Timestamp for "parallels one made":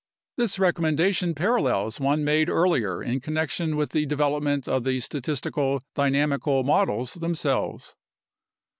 1.35-2.49